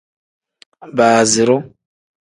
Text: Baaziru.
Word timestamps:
Baaziru. 0.95 1.57